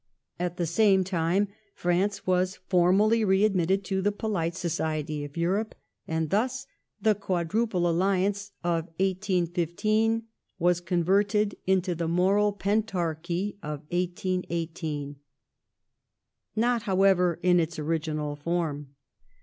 [0.39, 5.37] ^ At the same time I: France was formally readmitted to the polite society of
[5.37, 5.75] Europe,
[6.07, 6.65] I ;and thus
[6.99, 10.23] the QuadiTiple Alliance of 1815
[10.57, 15.17] was converted into the I" Moral Pentarchy" of 1818.
[16.55, 18.95] Not, however, in its original form.